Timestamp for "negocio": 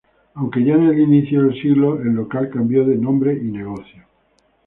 3.51-4.01